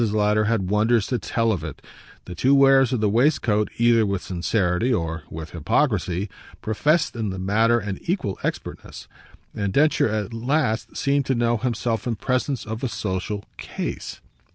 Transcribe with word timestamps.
Lowder 0.01 0.45
had 0.45 0.71
wonders 0.71 1.05
to 1.05 1.19
tell 1.19 1.51
of 1.51 1.63
it; 1.63 1.79
the 2.25 2.33
two 2.33 2.55
wearers 2.55 2.91
of 2.91 3.01
the 3.01 3.07
waistcoat, 3.07 3.69
either 3.77 4.03
with 4.03 4.23
sincerity 4.23 4.91
or 4.91 5.21
with 5.29 5.51
hypocrisy, 5.51 6.27
professed 6.59 7.15
in 7.15 7.29
the 7.29 7.37
matter 7.37 7.77
an 7.77 7.99
equal 8.01 8.39
expertness; 8.43 9.07
and 9.53 9.71
Densher 9.71 10.09
at 10.09 10.33
last 10.33 10.97
seemed 10.97 11.27
to 11.27 11.35
know 11.35 11.57
himself 11.57 12.07
in 12.07 12.15
presence 12.15 12.65
of 12.65 12.83
a 12.83 12.89
social 12.89 13.45
"case." 13.57 14.21